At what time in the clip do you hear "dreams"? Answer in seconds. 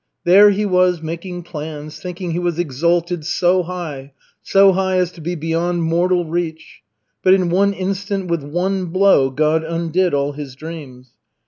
10.55-11.11